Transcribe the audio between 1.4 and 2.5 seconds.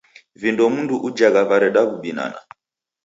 vareda w'ubinana.